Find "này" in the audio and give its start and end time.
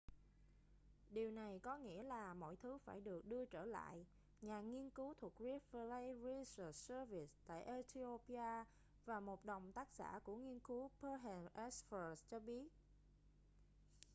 1.31-1.59